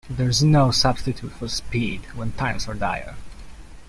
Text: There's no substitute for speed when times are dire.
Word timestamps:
There's 0.09 0.41
no 0.41 0.71
substitute 0.71 1.31
for 1.33 1.47
speed 1.47 2.07
when 2.15 2.31
times 2.31 2.67
are 2.67 2.73
dire. 2.73 3.13